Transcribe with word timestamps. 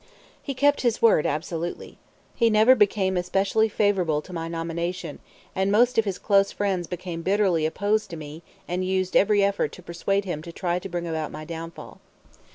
He 0.41 0.55
kept 0.55 0.81
his 0.81 0.99
word 0.99 1.27
absolutely. 1.27 1.99
He 2.33 2.49
never 2.49 2.73
became 2.73 3.17
especially 3.17 3.69
favorable 3.69 4.19
to 4.23 4.33
my 4.33 4.47
nomination; 4.47 5.19
and 5.55 5.71
most 5.71 5.99
of 5.99 6.05
his 6.05 6.17
close 6.17 6.51
friends 6.51 6.87
became 6.87 7.21
bitterly 7.21 7.67
opposed 7.67 8.09
to 8.09 8.17
me 8.17 8.41
and 8.67 8.83
used 8.83 9.15
every 9.15 9.43
effort 9.43 9.71
to 9.73 9.83
persuade 9.83 10.25
him 10.25 10.41
to 10.41 10.51
try 10.51 10.79
to 10.79 10.89
bring 10.89 11.05
about 11.05 11.31
my 11.31 11.45
downfall. 11.45 12.01